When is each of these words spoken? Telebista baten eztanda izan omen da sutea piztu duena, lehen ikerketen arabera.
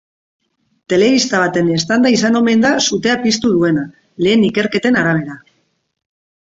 Telebista 0.93 1.41
baten 1.43 1.69
eztanda 1.75 2.13
izan 2.15 2.39
omen 2.41 2.65
da 2.65 2.73
sutea 2.87 3.21
piztu 3.27 3.55
duena, 3.59 3.85
lehen 4.27 4.51
ikerketen 4.53 4.99
arabera. 5.05 5.39